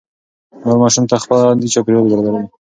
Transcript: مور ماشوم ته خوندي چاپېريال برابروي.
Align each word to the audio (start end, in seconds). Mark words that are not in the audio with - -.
مور 0.63 0.77
ماشوم 0.81 1.03
ته 1.09 1.15
خوندي 1.23 1.67
چاپېريال 1.73 2.05
برابروي. 2.09 2.45